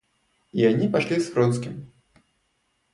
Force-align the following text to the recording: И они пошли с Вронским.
И 0.51 0.65
они 0.65 0.87
пошли 0.89 1.19
с 1.19 1.31
Вронским. 1.31 1.91